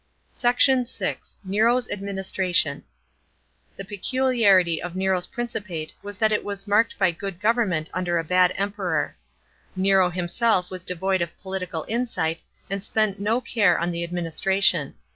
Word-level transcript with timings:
SECT. 0.31 0.65
VI.— 0.97 1.17
NERO'S 1.53 1.87
ADMINISTRATION.§ 1.89 2.77
25. 3.75 3.77
The 3.77 3.85
peculiarity 3.85 4.81
of 4.81 4.95
Nero's 4.95 5.27
principate 5.27 5.93
was 6.01 6.17
that 6.17 6.31
it 6.31 6.43
was 6.43 6.65
marked 6.67 6.97
by 6.97 7.11
good 7.11 7.39
government 7.39 7.91
under 7.93 8.17
a 8.17 8.23
bad 8.23 8.51
Emperor. 8.57 9.15
Nero 9.75 10.09
himself 10.09 10.71
was 10.71 10.83
devoid 10.83 11.21
of 11.21 11.39
political 11.43 11.85
insight 11.87 12.41
and 12.67 12.83
spent 12.83 13.19
no 13.19 13.41
care 13.41 13.77
on 13.77 13.91
the 13.91 14.01
adminis 14.07 14.41
tration. 14.41 14.95